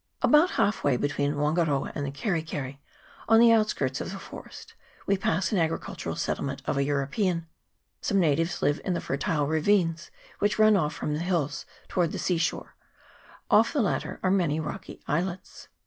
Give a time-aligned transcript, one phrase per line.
[0.23, 2.81] About half way between Wangaroa and the Keri keri,
[3.29, 4.73] on the outskirts of the forest,
[5.05, 7.45] we pass an agricultural settlement of a European.
[8.01, 10.09] Some natives live in the fertile ravines
[10.39, 12.73] which run off from the hills towards the sea shore:
[13.51, 15.67] off the latter are many rocky islets.